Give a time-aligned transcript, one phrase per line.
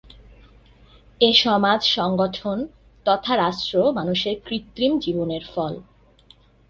[1.21, 2.57] এ সমাজ সংগঠন
[3.05, 5.73] তথা রাষ্ট্র মানুষের কৃত্রিম জীবনের ফল।